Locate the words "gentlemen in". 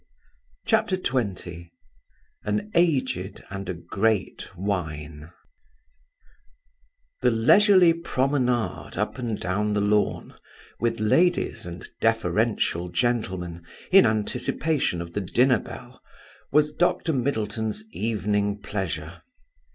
12.89-14.07